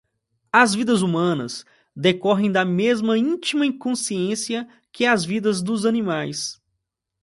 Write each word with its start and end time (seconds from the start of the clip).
As 0.51 0.73
vidas 0.73 1.03
humanas 1.03 1.63
decorrem 1.95 2.51
da 2.51 2.65
mesma 2.65 3.19
íntima 3.19 3.67
inconsciência 3.67 4.67
que 4.91 5.05
as 5.05 5.23
vidas 5.23 5.61
dos 5.61 5.85
animais. 5.85 6.59